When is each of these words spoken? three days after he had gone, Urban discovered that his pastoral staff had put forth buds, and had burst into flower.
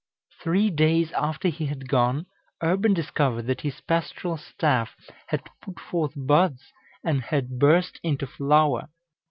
three 0.41 0.71
days 0.71 1.11
after 1.11 1.47
he 1.49 1.67
had 1.67 1.87
gone, 1.87 2.25
Urban 2.63 2.91
discovered 2.91 3.45
that 3.45 3.61
his 3.61 3.81
pastoral 3.81 4.35
staff 4.35 4.95
had 5.27 5.43
put 5.61 5.79
forth 5.79 6.13
buds, 6.15 6.73
and 7.03 7.21
had 7.25 7.59
burst 7.59 7.99
into 8.01 8.25
flower. 8.25 8.89